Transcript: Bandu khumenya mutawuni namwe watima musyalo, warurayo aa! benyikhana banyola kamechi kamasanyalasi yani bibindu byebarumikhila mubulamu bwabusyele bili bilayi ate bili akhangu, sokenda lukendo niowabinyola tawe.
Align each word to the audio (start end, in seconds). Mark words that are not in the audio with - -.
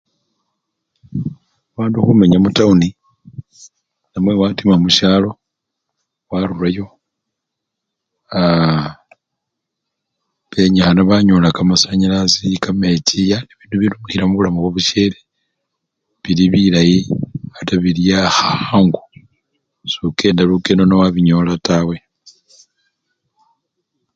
Bandu 1.75 1.97
khumenya 2.05 2.37
mutawuni 2.43 2.89
namwe 4.11 4.33
watima 4.41 4.75
musyalo, 4.83 5.29
warurayo 6.29 6.85
aa! 8.37 8.87
benyikhana 10.51 11.01
banyola 11.09 11.47
kamechi 11.57 11.57
kamasanyalasi 11.57 12.47
yani 13.31 13.47
bibindu 13.49 13.75
byebarumikhila 13.79 14.23
mubulamu 14.25 14.57
bwabusyele 14.59 15.19
bili 16.21 16.45
bilayi 16.53 16.97
ate 17.57 17.75
bili 17.83 18.01
akhangu, 18.27 19.01
sokenda 19.93 20.43
lukendo 20.49 20.83
niowabinyola 20.85 21.53
tawe. 21.67 21.95